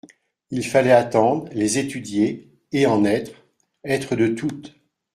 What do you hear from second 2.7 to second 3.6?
et en être,